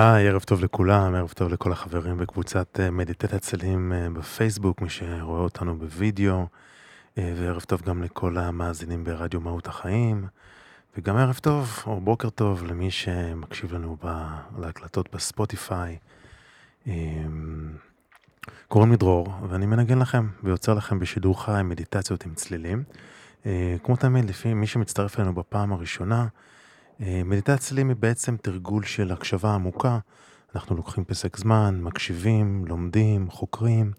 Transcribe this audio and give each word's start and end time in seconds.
היי, 0.00 0.28
ערב 0.28 0.42
טוב 0.42 0.64
לכולם, 0.64 1.14
ערב 1.14 1.32
טוב 1.36 1.52
לכל 1.52 1.72
החברים 1.72 2.18
בקבוצת 2.18 2.80
אה, 2.80 2.90
מדיטט 2.90 3.32
הצלים 3.34 3.92
אה, 3.92 4.10
בפייסבוק, 4.10 4.80
מי 4.80 4.90
שרואה 4.90 5.40
אותנו 5.40 5.78
בווידאו, 5.78 6.46
אה, 7.18 7.34
וערב 7.36 7.62
טוב 7.62 7.82
גם 7.82 8.02
לכל 8.02 8.38
המאזינים 8.38 9.04
ברדיו 9.04 9.40
מהות 9.40 9.66
החיים, 9.66 10.26
וגם 10.96 11.16
ערב 11.16 11.38
טוב 11.42 11.82
או 11.86 12.00
בוקר 12.00 12.30
טוב 12.30 12.64
למי 12.64 12.90
שמקשיב 12.90 13.72
לנו 13.72 13.96
להקלטות 14.58 15.14
בספוטיפיי. 15.14 15.98
קוראים 18.68 18.90
לי 18.90 18.96
דרור, 18.96 19.34
ואני 19.48 19.66
מנגן 19.66 19.98
לכם 19.98 20.28
ויוצר 20.42 20.74
לכם 20.74 20.98
בשידור 20.98 21.44
חי 21.44 21.60
מדיטציות 21.64 22.26
עם 22.26 22.34
צלילים. 22.34 22.82
כמו 23.82 23.96
תמיד, 23.98 24.28
לפי 24.28 24.54
מי 24.54 24.66
שמצטרף 24.66 25.18
אלינו 25.18 25.34
בפעם 25.34 25.72
הראשונה, 25.72 26.26
אה, 27.02 27.22
מדיטציה 27.24 27.56
צלילים 27.56 27.88
היא 27.88 27.96
בעצם 27.96 28.36
תרגול 28.36 28.84
של 28.84 29.12
הקשבה 29.12 29.54
עמוקה. 29.54 29.98
אנחנו 30.54 30.76
לוקחים 30.76 31.04
פסק 31.04 31.36
זמן, 31.36 31.80
מקשיבים, 31.82 32.64
לומדים, 32.66 33.30
חוקרים, 33.30 33.92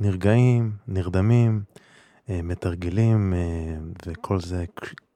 נרגעים, 0.00 0.72
נרדמים, 0.88 1.62
אה, 2.30 2.40
מתרגלים, 2.42 3.34
אה, 3.34 3.76
וכל 4.06 4.40
זה 4.40 4.64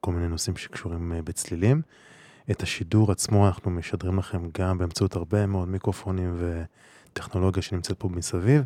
כל 0.01 0.13
מיני 0.13 0.29
נושאים 0.29 0.57
שקשורים 0.57 1.13
בצלילים. 1.25 1.83
את 2.51 2.63
השידור 2.63 3.13
עצמו 3.13 3.47
אנחנו 3.47 3.71
משדרים 3.71 4.19
לכם 4.19 4.43
גם 4.59 4.79
באמצעות 4.79 5.17
הרבה 5.17 5.47
מאוד 5.47 5.69
מיקרופונים 5.69 6.37
וטכנולוגיה 7.13 7.63
שנמצאת 7.63 7.99
פה 7.99 8.09
מסביב, 8.09 8.63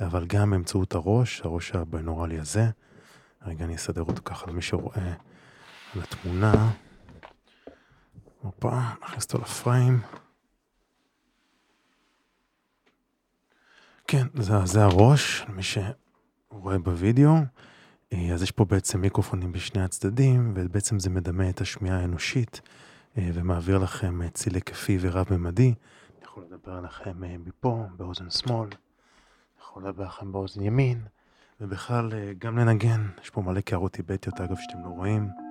אבל 0.00 0.26
גם 0.26 0.50
באמצעות 0.50 0.94
הראש, 0.94 1.40
הראש 1.44 1.72
הבינורלי 1.74 2.38
הזה. 2.38 2.70
רגע, 3.46 3.64
אני 3.64 3.76
אסדר 3.76 4.02
אותו 4.02 4.22
ככה 4.24 4.50
למי 4.50 4.62
שרואה 4.62 5.12
על 5.94 6.02
התמונה. 6.02 6.70
הופה, 8.42 8.80
נכניס 9.02 9.24
אותו 9.24 9.38
לפריים. 9.38 10.00
כן, 14.06 14.26
זה, 14.34 14.52
זה 14.64 14.84
הראש, 14.84 15.46
מי 15.48 15.62
שרואה 15.62 16.78
בווידאו. 16.78 17.34
אה, 18.12 18.34
אז 18.34 18.42
יש 18.42 18.50
פה 18.50 18.64
בעצם 18.64 19.00
מיקרופונים 19.00 19.52
בשני 19.52 19.82
הצדדים, 19.82 20.52
ובעצם 20.56 20.98
זה 20.98 21.10
מדמה 21.10 21.48
את 21.48 21.60
השמיעה 21.60 22.00
האנושית, 22.00 22.60
אה, 23.18 23.30
ומעביר 23.34 23.78
לכם 23.78 24.22
אה, 24.22 24.28
ציל 24.28 24.54
היקפי 24.54 24.98
ורב-ממדי. 25.00 25.66
אני 25.66 26.24
יכול 26.24 26.44
לדבר 26.50 26.72
עליכם 26.72 27.12
מפה, 27.44 27.84
באוזן 27.96 28.30
שמאל, 28.30 28.68
יכול 29.60 29.82
לדבר 29.82 30.02
עליכם 30.02 30.32
באוזן 30.32 30.62
ימין, 30.62 31.02
ובכלל 31.60 32.12
גם 32.38 32.58
לנגן. 32.58 33.08
יש 33.22 33.30
פה 33.30 33.42
מלא 33.42 33.60
קערות 33.60 33.92
טיבטיות, 33.92 34.40
אגב, 34.40 34.56
שאתם 34.60 34.84
לא 34.84 34.88
רואים. 34.88 35.47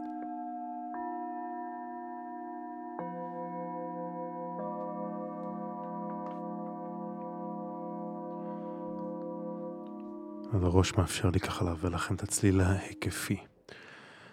אז 10.53 10.63
הראש 10.63 10.93
מאפשר 10.97 11.29
לי 11.29 11.39
ככה 11.39 11.65
להעביר 11.65 11.89
לכם 11.89 12.15
את 12.15 12.23
הצליל 12.23 12.61
ההיקפי. 12.61 13.37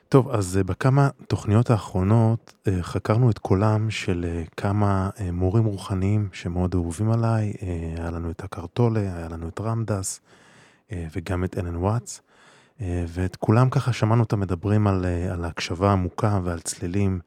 טוב, 0.09 0.31
אז 0.31 0.57
אה, 0.57 0.65
בכמה 0.65 1.09
תוכניות 1.29 1.71
האחרונות 1.71 2.55
אה, 2.69 2.83
חקרנו 2.83 3.31
את 3.31 3.39
קולם 3.39 3.91
של 3.91 4.25
אה, 4.29 4.43
כמה 4.57 5.11
מורים 5.33 5.65
רוחניים 5.65 6.29
שמאוד 6.33 6.75
אהובים 6.75 7.11
עליי. 7.11 7.53
היה 7.97 8.11
לנו 8.11 8.31
את 8.31 8.45
הקרטולה, 8.45 9.01
היה 9.01 9.29
לנו 9.29 9.49
את 9.49 9.61
רמדס 9.61 10.21
וגם 10.93 11.45
את 11.45 11.59
אלן 11.59 11.77
וואטס. 11.77 12.23
ואת 12.81 13.37
כולם 13.37 13.71
ככה 13.71 13.93
שמענו 13.93 14.23
אותם 14.23 14.41
מדברים 14.41 14.87
על, 14.87 15.07
על 15.33 15.45
ההקשבה 15.45 15.89
העמוקה 15.89 16.41
ועל 16.45 16.61
צלילים, 16.61 17.21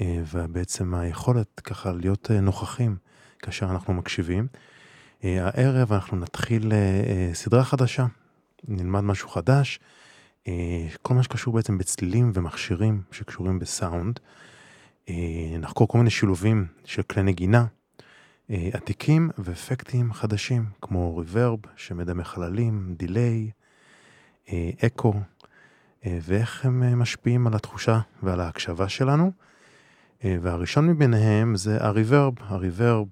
ובעצם 0.00 0.94
היכולת 0.94 1.60
ככה 1.64 1.92
להיות 1.92 2.30
נוכחים 2.30 2.96
כאשר 3.38 3.66
אנחנו 3.66 3.94
מקשיבים. 3.94 4.46
הערב 5.22 5.92
אנחנו 5.92 6.16
נתחיל 6.16 6.72
סדרה 7.32 7.64
חדשה 7.64 8.06
נלמד 8.68 9.00
משהו 9.00 9.28
חדש, 9.28 9.80
אה, 10.48 10.88
כל 11.02 11.14
מה 11.14 11.22
שקשור 11.22 11.54
בעצם 11.54 11.78
בצלילים 11.78 12.30
ומכשירים 12.34 13.02
שקשורים 13.10 13.58
בסאונד. 13.58 14.20
אה, 15.08 15.56
נחקור 15.58 15.88
כל 15.88 15.98
מיני 15.98 16.10
שילובים 16.10 16.66
של 16.84 17.02
כלי 17.02 17.22
נגינה, 17.22 17.66
אה, 18.50 18.68
עתיקים 18.72 19.30
ואפקטים 19.38 20.12
חדשים, 20.12 20.64
כמו 20.80 21.16
ריברב 21.16 21.58
שמדמה 21.76 22.24
חללים, 22.24 22.94
דיליי, 22.96 23.50
אקו, 24.86 25.14
ואיך 26.04 26.64
הם 26.64 26.98
משפיעים 26.98 27.46
על 27.46 27.54
התחושה 27.54 28.00
ועל 28.22 28.40
ההקשבה 28.40 28.88
שלנו. 28.88 29.32
והראשון 30.24 30.88
מביניהם 30.88 31.56
זה 31.56 31.84
הריברב, 31.84 32.32
הריברב 32.40 33.06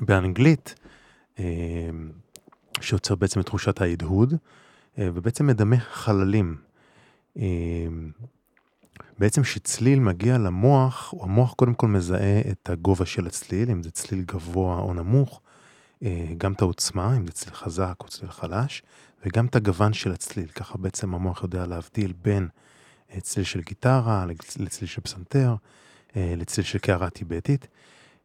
באנגלית 0.00 0.74
שיוצר 2.80 3.14
בעצם 3.14 3.40
את 3.40 3.46
תחושת 3.46 3.80
ההדהוד, 3.80 4.34
אה, 4.98 5.08
ובעצם 5.14 5.46
מדמה 5.46 5.78
חללים. 5.78 6.56
אה, 7.36 7.44
בעצם 9.18 9.42
כשצליל 9.42 10.00
מגיע 10.00 10.38
למוח, 10.38 11.14
המוח 11.20 11.54
קודם 11.54 11.74
כל 11.74 11.88
מזהה 11.88 12.40
את 12.40 12.70
הגובה 12.70 13.06
של 13.06 13.26
הצליל, 13.26 13.70
אם 13.70 13.82
זה 13.82 13.90
צליל 13.90 14.22
גבוה 14.22 14.78
או 14.78 14.94
נמוך, 14.94 15.40
אה, 16.02 16.26
גם 16.38 16.52
את 16.52 16.60
העוצמה, 16.60 17.16
אם 17.16 17.26
זה 17.26 17.32
צליל 17.32 17.54
חזק 17.54 17.94
או 18.00 18.08
צליל 18.08 18.30
חלש, 18.30 18.82
וגם 19.26 19.46
את 19.46 19.56
הגוון 19.56 19.92
של 19.92 20.12
הצליל. 20.12 20.48
ככה 20.48 20.78
בעצם 20.78 21.14
המוח 21.14 21.42
יודע 21.42 21.66
להבדיל 21.66 22.12
בין 22.22 22.48
צליל 23.20 23.46
של 23.46 23.60
גיטרה 23.60 24.26
לצליל 24.56 24.88
של 24.88 25.00
פסנתר, 25.00 25.54
לצליל 26.16 26.66
של 26.66 26.78
קערה 26.78 27.10
טיבטית, 27.10 27.68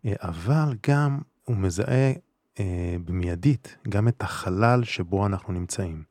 אבל 0.05 0.75
גם 0.87 1.19
הוא 1.43 1.57
מזהה 1.57 2.11
אה, 2.59 2.95
במיידית 3.05 3.77
גם 3.89 4.07
את 4.07 4.21
החלל 4.21 4.83
שבו 4.83 5.25
אנחנו 5.25 5.53
נמצאים. 5.53 6.03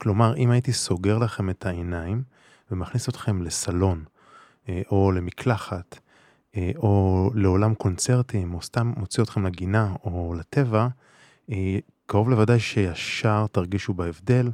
כלומר, 0.00 0.36
אם 0.36 0.50
הייתי 0.50 0.72
סוגר 0.72 1.18
לכם 1.18 1.50
את 1.50 1.66
העיניים 1.66 2.22
ומכניס 2.70 3.08
אתכם 3.08 3.42
לסלון, 3.42 4.04
אה, 4.68 4.82
או 4.90 5.12
למקלחת, 5.12 5.98
אה, 6.56 6.70
או 6.76 7.30
לעולם 7.34 7.74
קונצרטים, 7.74 8.54
או 8.54 8.62
סתם 8.62 8.92
מוציא 8.96 9.22
אתכם 9.22 9.46
לגינה 9.46 9.94
או 10.04 10.34
לטבע, 10.38 10.88
אה, 11.52 11.78
קרוב 12.06 12.30
לוודאי 12.30 12.60
שישר 12.60 13.46
תרגישו 13.52 13.94
בהבדל, 13.94 14.50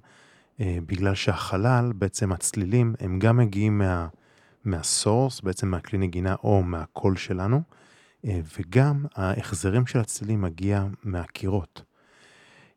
אה, 0.60 0.78
בגלל 0.86 1.14
שהחלל, 1.14 1.92
בעצם 1.94 2.32
הצלילים, 2.32 2.94
הם 3.00 3.18
גם 3.18 3.36
מגיעים 3.36 3.78
מה, 3.78 4.06
מהסורס, 4.64 5.40
בעצם 5.40 5.68
מהכלי 5.68 5.98
נגינה 5.98 6.34
או 6.44 6.62
מהקול 6.62 7.16
שלנו, 7.16 7.62
וגם 8.24 9.06
ההחזרים 9.14 9.86
של 9.86 9.98
הצלילים 9.98 10.42
מגיע 10.42 10.84
מהקירות. 11.02 11.82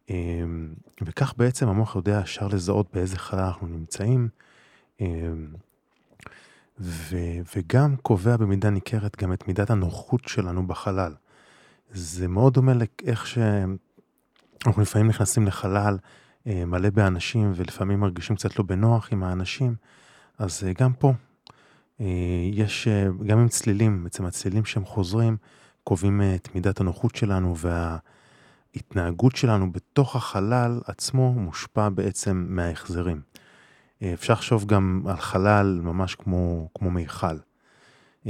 אה, 0.09 0.15
וכך 1.01 1.33
בעצם 1.37 1.67
המוח 1.67 1.95
יודע 1.95 2.21
ישר 2.23 2.47
לזהות 2.47 2.93
באיזה 2.93 3.17
חלל 3.17 3.39
אנחנו 3.39 3.67
נמצאים, 3.67 4.29
אה, 5.01 5.07
ו- 6.79 7.39
וגם 7.55 7.95
קובע 7.95 8.37
במידה 8.37 8.69
ניכרת 8.69 9.21
גם 9.21 9.33
את 9.33 9.47
מידת 9.47 9.69
הנוחות 9.69 10.27
שלנו 10.27 10.67
בחלל. 10.67 11.13
זה 11.91 12.27
מאוד 12.27 12.53
דומה 12.53 12.73
לאיך 12.73 13.27
שאנחנו 13.27 14.81
לפעמים 14.81 15.07
נכנסים 15.07 15.47
לחלל 15.47 15.97
מלא 16.45 16.89
באנשים 16.89 17.51
ולפעמים 17.55 17.99
מרגישים 17.99 18.35
קצת 18.35 18.59
לא 18.59 18.65
בנוח 18.65 19.09
עם 19.11 19.23
האנשים, 19.23 19.75
אז 20.37 20.63
גם 20.77 20.93
פה 20.93 21.07
אה, 21.09 21.13
יש 22.51 22.87
אה, 22.87 23.07
גם 23.25 23.39
עם 23.39 23.47
צלילים, 23.47 24.03
בעצם 24.03 24.25
הצלילים 24.25 24.65
שהם 24.65 24.85
חוזרים, 24.85 25.37
קובעים 25.83 26.21
אה, 26.21 26.35
את 26.35 26.55
מידת 26.55 26.79
הנוחות 26.79 27.15
שלנו 27.15 27.55
וההתנהגות 27.57 29.35
שלנו 29.35 29.71
בתוך 29.71 30.15
החלל 30.15 30.79
עצמו 30.85 31.33
מושפע 31.33 31.89
בעצם 31.89 32.45
מההחזרים. 32.49 33.21
אפשר 34.13 34.33
לחשוב 34.33 34.65
גם 34.65 35.01
על 35.07 35.17
חלל 35.17 35.79
ממש 35.83 36.15
כמו, 36.15 36.69
כמו 36.73 36.91
מיכל. 36.91 37.37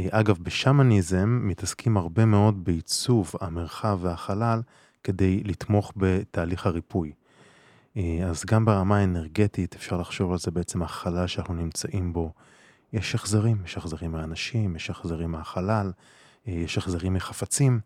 אגב, 0.09 0.37
בשמניזם 0.43 1.39
מתעסקים 1.43 1.97
הרבה 1.97 2.25
מאוד 2.25 2.63
בעיצוב 2.63 3.31
המרחב 3.41 3.99
והחלל 4.01 4.61
כדי 5.03 5.43
לתמוך 5.43 5.93
בתהליך 5.95 6.65
הריפוי. 6.65 7.11
אה, 7.97 8.19
אז 8.25 8.45
גם 8.45 8.65
ברמה 8.65 8.97
האנרגטית 8.97 9.75
אפשר 9.75 9.97
לחשוב 9.97 10.31
על 10.31 10.37
זה 10.37 10.51
בעצם 10.51 10.83
החלל 10.83 11.27
שאנחנו 11.27 11.53
נמצאים 11.53 12.13
בו. 12.13 12.33
יש 12.93 13.15
החזרים, 13.15 13.57
יש 13.65 13.77
החזרים 13.77 14.11
מהאנשים, 14.11 14.75
יש 14.75 14.89
החזרים 14.89 15.31
מהחלל, 15.31 15.91
אה, 16.47 16.53
יש 16.53 16.77
החזרים 16.77 17.13
מחפצים. 17.13 17.79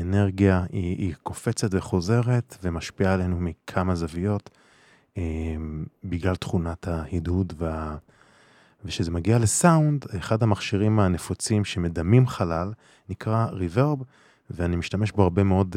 אנרגיה 0.00 0.64
היא, 0.72 0.98
היא 0.98 1.14
קופצת 1.22 1.68
וחוזרת 1.70 2.56
ומשפיעה 2.62 3.14
עלינו 3.14 3.40
מכמה 3.40 3.94
זוויות 3.94 4.50
בגלל 6.04 6.36
תכונת 6.36 6.88
ההדהוד 6.88 7.52
וה... 7.56 7.96
וכשזה 8.84 9.10
מגיע 9.10 9.38
לסאונד, 9.38 10.04
אחד 10.18 10.42
המכשירים 10.42 11.00
הנפוצים 11.00 11.64
שמדמים 11.64 12.26
חלל 12.26 12.72
נקרא 13.08 13.46
ריברב, 13.46 13.98
ואני 14.50 14.76
משתמש 14.76 15.12
בו 15.12 15.22
הרבה 15.22 15.42
מאוד 15.42 15.76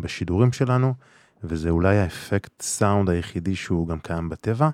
בשידורים 0.00 0.52
שלנו, 0.52 0.94
וזה 1.44 1.70
אולי 1.70 1.98
האפקט 1.98 2.62
סאונד 2.62 3.10
היחידי 3.10 3.56
שהוא 3.56 3.88
גם 3.88 3.98
קיים 3.98 4.28
בטבע. 4.28 4.70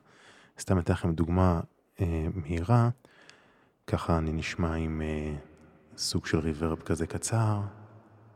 סתם 0.61 0.79
אתן 0.79 0.93
לכם 0.93 1.12
דוגמה 1.12 1.61
uh, 1.99 2.03
מהירה, 2.35 2.89
ככה 3.87 4.19
אני 4.19 4.33
נשמע 4.33 4.75
עם 4.75 5.03
uh, 5.05 5.99
סוג 5.99 6.27
של 6.27 6.39
ריברב 6.39 6.81
כזה 6.81 7.07
קצר, 7.07 7.61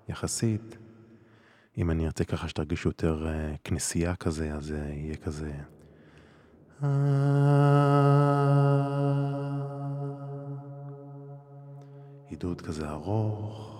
יחסית. 0.08 0.78
אם 1.78 1.90
אני 1.90 2.06
ארצה 2.06 2.24
ככה 2.24 2.48
שתרגישו 2.48 2.88
יותר 2.88 3.26
uh, 3.26 3.58
כנסייה 3.64 4.16
כזה, 4.16 4.54
אז 4.54 4.70
uh, 4.70 4.74
יהיה 4.74 5.16
כזה... 5.16 5.52
עידוד 12.28 12.60
כזה 12.60 12.88
ארוך. 12.90 13.70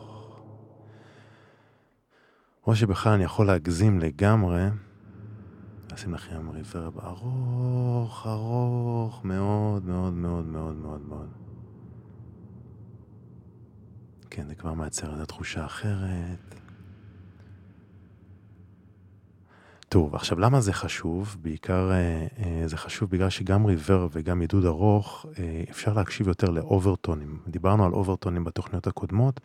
או 2.67 2.77
שבכלל 2.77 3.13
אני 3.13 3.25
יכול 3.25 3.47
להגזים 3.47 3.99
לגמרי, 3.99 4.69
לשים 5.93 6.15
לכם 6.15 6.51
ריברב 6.51 6.99
ארוך, 6.99 8.27
ארוך, 8.27 9.25
מאוד, 9.25 9.85
מאוד, 9.85 10.13
מאוד, 10.13 10.47
מאוד, 10.47 10.77
מאוד, 10.77 11.01
מאוד. 11.09 11.29
כן, 14.31 14.49
זה 14.49 14.55
כבר 14.55 14.75
מייצר 14.75 15.13
איזו 15.13 15.27
תחושה 15.27 15.67
אחרת. 15.67 16.55
טוב, 19.89 20.15
עכשיו 20.15 20.39
למה 20.39 20.61
זה 20.61 20.73
חשוב? 20.73 21.37
בעיקר 21.43 21.91
אה, 21.91 22.27
אה, 22.39 22.63
זה 22.69 22.77
חשוב 22.77 23.11
בגלל 23.11 23.31
שגם 23.31 23.67
ריבר 23.67 24.09
וגם 24.13 24.41
עידוד 24.41 24.65
ארוך, 24.65 25.27
אה, 25.39 25.63
אפשר 25.71 25.93
להקשיב 25.93 26.29
יותר 26.29 26.51
לאוברטונים. 26.51 27.39
דיברנו 27.49 27.85
על 27.85 27.93
אוברטונים 27.93 28.45
בתוכניות 28.45 28.87
הקודמות. 28.87 29.41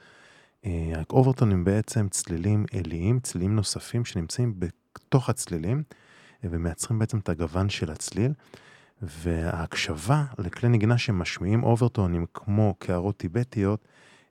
אוברטונים 1.09 1.63
בעצם 1.63 2.07
צלילים 2.09 2.65
אליים, 2.73 3.19
צלילים 3.19 3.55
נוספים 3.55 4.05
שנמצאים 4.05 4.53
בתוך 4.59 5.29
הצלילים, 5.29 5.83
ומייצרים 6.51 6.99
בעצם 6.99 7.19
את 7.19 7.29
הגוון 7.29 7.69
של 7.69 7.91
הצליל. 7.91 8.33
וההקשבה 9.01 10.23
לכלי 10.37 10.69
נגינה 10.69 10.97
שמשמיעים 10.97 11.63
אוברטונים 11.63 12.25
כמו 12.33 12.75
קערות 12.79 13.17
טיבטיות, 13.17 13.87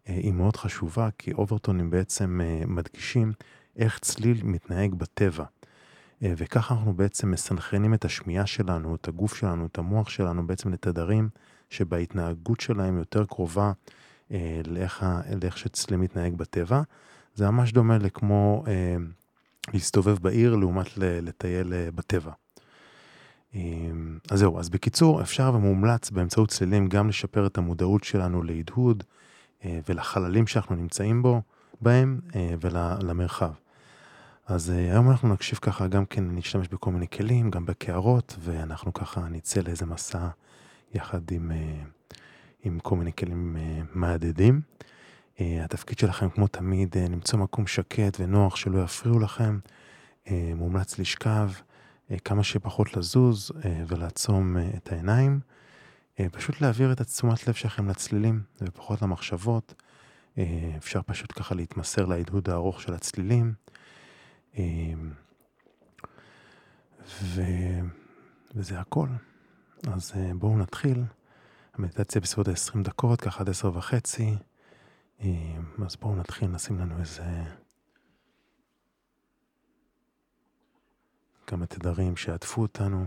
היא 0.06 0.32
מאוד 0.32 0.56
חשובה, 0.56 1.08
כי 1.19 1.32
אוברטונים 1.32 1.90
בעצם 1.90 2.40
מדגישים 2.66 3.32
איך 3.76 3.99
צליל 3.99 4.40
מתנהג 4.44 4.94
בטבע. 4.94 5.44
אה, 6.22 6.32
וככה 6.37 6.75
אנחנו 6.75 6.94
בעצם 6.94 7.31
מסנכרנים 7.31 7.94
את 7.94 8.05
השמיעה 8.05 8.46
שלנו, 8.46 8.94
את 8.94 9.08
הגוף 9.08 9.34
שלנו, 9.34 9.67
את 9.67 9.78
המוח 9.78 10.08
שלנו, 10.08 10.46
בעצם 10.46 10.72
לתדרים 10.72 11.28
שבהתנהגות 11.70 12.60
שלהם 12.60 12.99
יותר 12.99 13.25
קרובה 13.25 13.72
אה, 14.31 14.60
לאיך, 14.67 15.06
לאיך 15.43 15.58
שצלם 15.58 16.00
מתנהג 16.00 16.34
בטבע. 16.34 16.82
זה 17.34 17.50
ממש 17.50 17.72
דומה 17.72 17.99
לכמו 17.99 18.64
אה, 18.67 18.96
להסתובב 19.72 20.19
בעיר 20.19 20.56
לעומת 20.56 20.99
לטייל 20.99 21.72
אה, 21.72 21.88
בטבע. 21.94 22.32
אה, 23.55 23.61
אז 24.31 24.38
זהו, 24.38 24.58
אז 24.58 24.69
בקיצור, 24.69 25.22
אפשר 25.22 25.52
ומומלץ 25.55 26.11
באמצעות 26.11 26.49
צלילים 26.49 26.88
גם 26.88 27.08
לשפר 27.08 27.46
את 27.46 27.58
המודעות 27.58 28.05
שלנו 28.05 28.43
להדהוד 28.43 29.02
אה, 29.64 29.81
ולחללים 29.88 30.46
שאנחנו 30.46 30.76
נמצאים 30.76 31.22
בו, 31.22 31.43
בהם 31.81 32.20
ולמרחב. 32.61 33.52
אז 34.46 34.70
היום 34.70 35.11
אנחנו 35.11 35.28
נקשיב 35.28 35.58
ככה, 35.62 35.87
גם 35.87 36.06
כן 36.06 36.25
נשתמש 36.31 36.69
בכל 36.69 36.90
מיני 36.90 37.08
כלים, 37.08 37.50
גם 37.50 37.67
בקערות, 37.67 38.37
ואנחנו 38.40 38.93
ככה 38.93 39.20
נצא 39.31 39.60
לאיזה 39.60 39.87
מסע 39.87 40.28
יחד 40.94 41.31
עם, 41.31 41.52
עם 42.62 42.78
כל 42.78 42.96
מיני 42.96 43.12
כלים 43.19 43.56
מהדהדים. 43.94 44.60
Uh, 45.36 45.40
התפקיד 45.64 45.98
שלכם, 45.98 46.28
כמו 46.28 46.48
תמיד, 46.48 46.94
uh, 46.94 47.12
למצוא 47.12 47.38
מקום 47.38 47.66
שקט 47.66 48.16
ונוח 48.20 48.56
שלא 48.56 48.82
יפריעו 48.82 49.19
לכם. 49.19 49.58
Uh, 50.25 50.31
מומלץ 50.56 50.98
לשכב, 50.98 51.50
כמה 52.25 52.44
שפחות 52.44 52.96
לזוז 52.96 53.52
ולעצום 53.86 54.56
את 54.76 54.92
העיניים. 54.92 55.40
פשוט 56.32 56.60
להעביר 56.60 56.92
את 56.92 57.00
התשומת 57.00 57.48
לב 57.48 57.54
שלכם 57.54 57.88
לצלילים 57.88 58.42
ופחות 58.60 59.02
למחשבות. 59.02 59.75
אפשר 60.76 61.00
פשוט 61.06 61.32
ככה 61.38 61.54
להתמסר 61.54 62.04
להדהוד 62.04 62.50
הארוך 62.50 62.81
של 62.81 62.94
הצלילים. 62.94 63.54
ו... 67.08 67.42
וזה 68.54 68.81
הכל. 68.81 69.08
אז 69.92 70.12
אה, 70.16 70.31
בואו 70.34 70.58
נתחיל. 70.58 71.02
המדיטציה 71.75 72.20
בסביבות 72.20 72.48
ה-20 72.48 72.82
דקות, 72.82 73.20
ככה 73.20 73.40
עד 73.40 73.48
10 73.48 73.70
וחצי. 73.75 74.36
אמ, 75.20 75.84
אז 75.87 75.96
בואו 75.96 76.16
נתחיל, 76.16 76.49
נשים 76.49 76.78
לנו 76.78 76.99
איזה... 77.00 77.25
כמה 81.46 81.66
תדרים 81.66 82.16
שיעטפו 82.16 82.62
אותנו. 82.62 83.06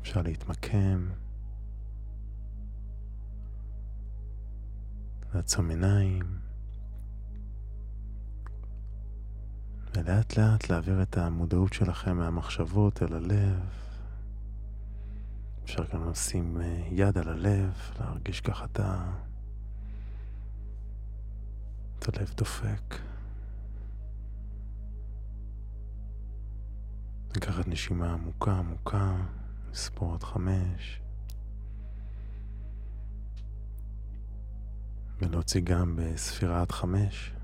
אפשר 0.00 0.22
להתמקם, 0.22 1.08
לעצום 5.34 5.70
עיניים, 5.70 6.38
ולאט 9.94 10.36
לאט 10.36 10.68
להעביר 10.70 11.02
את 11.02 11.16
המודעות 11.16 11.72
שלכם 11.72 12.16
מהמחשבות 12.16 13.02
אל 13.02 13.14
הלב. 13.14 13.60
אפשר 15.64 15.84
גם 15.92 16.10
לשים 16.10 16.60
אה, 16.60 16.82
יד 16.90 17.18
על 17.18 17.28
הלב, 17.28 17.72
להרגיש 18.00 18.40
ככה 18.40 18.64
את 18.64 18.80
ה... 18.80 19.12
את 21.98 22.08
הלב 22.08 22.30
דופק. 22.34 22.98
לקחת 27.36 27.68
נשימה 27.68 28.12
עמוקה 28.12 28.58
עמוקה. 28.58 29.16
לספור 29.74 30.14
עד 30.14 30.22
חמש, 30.22 31.00
ולהוציא 35.28 35.60
גם 35.60 35.96
בספירה 35.96 36.60
עד 36.60 36.72
חמש. 36.72 37.34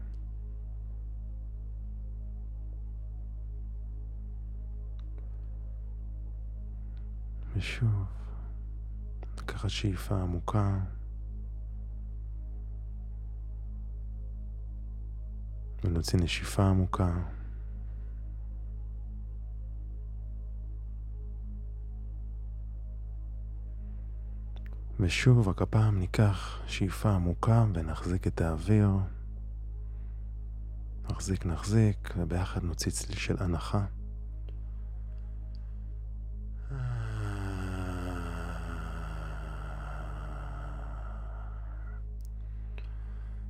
ושוב, 7.56 8.04
לקחת 9.38 9.70
שאיפה 9.70 10.22
עמוקה. 10.22 10.78
ולהוציא 15.84 16.18
נשיפה 16.18 16.68
עמוקה. 16.68 17.39
ושוב, 25.02 25.48
רק 25.48 25.62
הפעם 25.62 25.98
ניקח 25.98 26.60
שאיפה 26.66 27.10
עמוקה 27.10 27.64
ונחזיק 27.74 28.26
את 28.26 28.40
האוויר. 28.40 28.90
נחזיק, 31.10 31.46
נחזיק, 31.46 32.14
וביחד 32.16 32.62
נוציא 32.62 32.92
צליל 32.92 33.18
של 33.18 33.36
הנחה. 33.42 33.84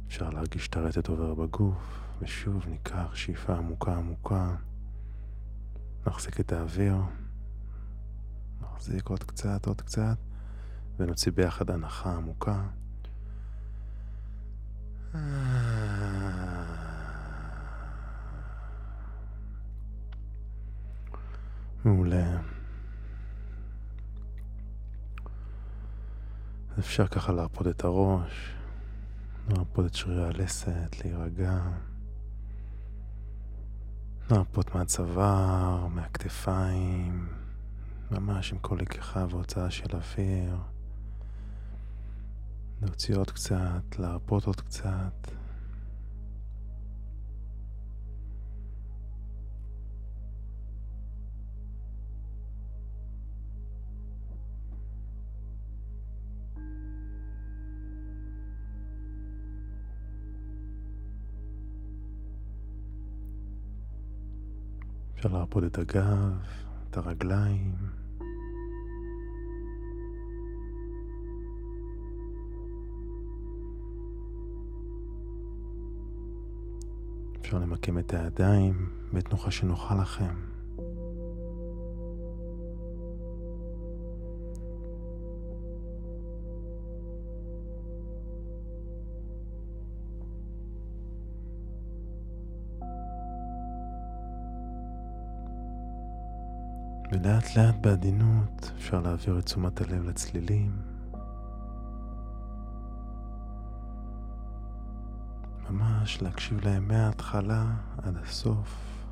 אפשר 0.07 0.31
להרגיש 0.31 0.69
את 0.69 0.77
הרטט 0.77 1.09
עובר 1.09 1.35
בגוף, 1.35 2.01
ושוב 2.21 2.67
ניקח 2.67 3.15
שאיפה 3.15 3.57
עמוקה 3.57 3.97
עמוקה. 3.97 4.57
נחזיק 6.07 6.41
את 6.41 6.53
האוויר. 6.53 6.97
נחזיק 8.61 9.09
עוד 9.09 9.25
קצת, 9.25 9.67
עוד 9.67 9.81
קצת. 9.81 10.30
ונוציא 11.01 11.33
ביחד 11.33 11.71
הנחה 11.71 12.17
עמוקה. 12.17 12.63
מעולה. 21.85 22.41
אפשר 26.79 27.07
ככה 27.07 27.33
להרפות 27.33 27.67
את 27.67 27.85
הראש, 27.85 28.55
להרפות 29.49 29.87
את 29.87 29.95
שרירי 29.95 30.27
הלסת, 30.27 30.97
להירגע. 31.05 31.61
להרפות 34.31 34.75
מהצוואר, 34.75 35.87
מהכתפיים, 35.87 37.29
ממש 38.11 38.53
עם 38.53 38.59
כל 38.59 38.77
לקיחה 38.81 39.27
והוצאה 39.31 39.71
של 39.71 39.97
אוויר. 39.97 40.57
להוציא 42.83 43.17
עוד 43.17 43.31
קצת, 43.31 43.99
להרפות 43.99 44.47
עוד 44.47 44.61
קצת. 44.61 45.31
אפשר 65.15 65.29
להרפות 65.33 65.65
את 65.65 65.79
הגב, 65.79 66.43
את 66.91 66.97
הרגליים. 66.97 68.00
אפשר 77.51 77.59
למקם 77.59 77.99
את 77.99 78.15
הידיים 78.15 78.89
בתנוחה 79.13 79.51
שנוחה 79.51 79.95
לכם. 79.95 80.35
ולאט 97.13 97.57
לאט 97.57 97.77
בעדינות 97.81 98.73
אפשר 98.77 99.01
להעביר 99.01 99.39
את 99.39 99.45
תשומת 99.45 99.81
הלב 99.81 100.05
לצלילים. 100.09 100.90
ממש 105.71 106.23
להקשיב 106.23 106.65
להם 106.65 106.89
מההתחלה 106.89 107.67
עד 108.03 108.17
הסוף. 108.17 109.05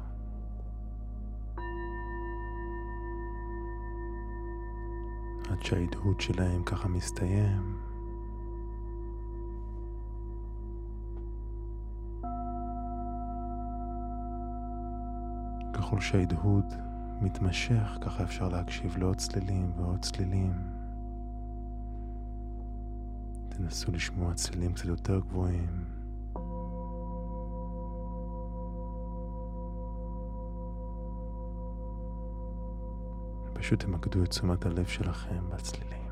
עד 5.51 5.63
שההדהוד 5.63 6.21
שלהם 6.21 6.63
ככה 6.65 6.89
מסתיים. 6.89 7.79
ככל 15.73 16.01
שההדהוד 16.01 16.75
מתמשך, 17.21 17.99
ככה 18.01 18.23
אפשר 18.23 18.49
להקשיב 18.49 18.97
לעוד 18.97 19.17
צלילים 19.17 19.73
ועוד 19.77 20.01
צלילים. 20.01 20.53
תנסו 23.49 23.93
לשמוע 23.93 24.35
צלילים 24.35 24.73
קצת 24.73 24.85
יותר 24.85 25.21
גבוהים. 25.21 25.88
פשוט 33.69 33.85
תמקדו 33.85 34.23
את 34.23 34.31
תשומת 34.31 34.67
הלב 34.67 34.87
שלכם 34.87 35.51
בצלילים. 35.51 36.08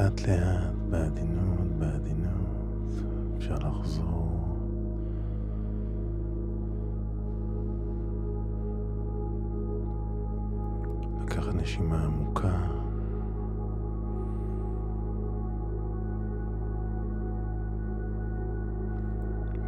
לאט 0.00 0.28
לאט, 0.28 0.74
בעדינות, 0.90 1.66
בעדינות, 1.78 3.04
אפשר 3.38 3.58
לחזור. 3.58 4.56
לקחת 11.22 11.54
נשימה 11.54 12.04
עמוקה. 12.04 12.56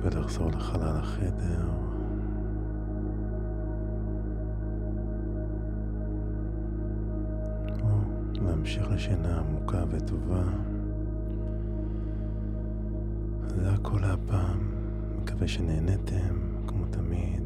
ולחזור 0.03 0.51
לחלל 0.51 0.97
החדר. 0.97 1.88
להמשיך 8.79 8.93
לשינה 8.95 9.39
עמוקה 9.39 9.85
וטובה. 9.91 10.43
זה 13.47 13.71
הכל 13.71 14.05
הפעם. 14.05 14.71
מקווה 15.23 15.49
שנהניתם, 15.49 16.37
כמו 16.67 16.85
תמיד. 16.91 17.43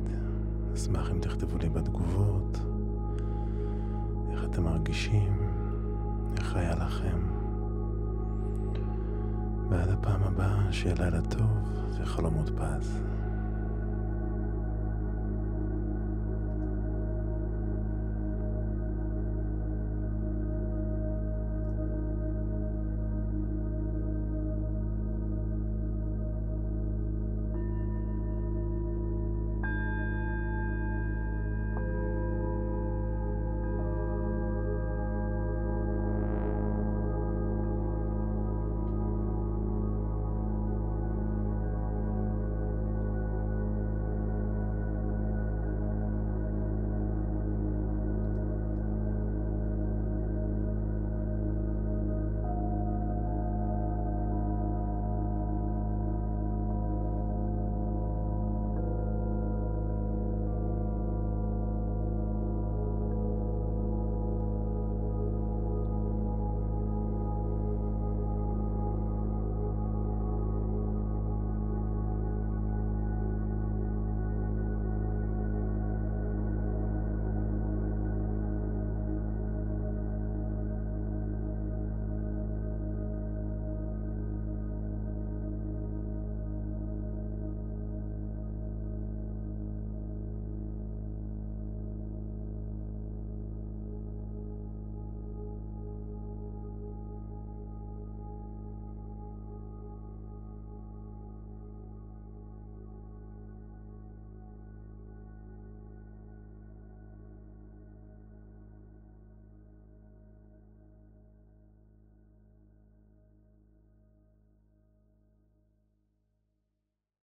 אשמח 0.75 1.11
אם 1.11 1.19
תכתבו 1.21 1.59
לי 1.59 1.69
בתגובות 1.69 2.61
איך 4.33 4.45
אתם 4.45 4.63
מרגישים, 4.63 5.33
איך 6.37 6.57
היה 6.57 6.75
לכם. 6.75 7.19
ועד 9.69 9.89
הפעם 9.89 10.23
הבאה, 10.23 10.73
שיהיה 10.73 10.95
לילה 10.99 11.21
טוב 11.21 11.51
וחלומות 12.01 12.51
פז. 12.51 13.01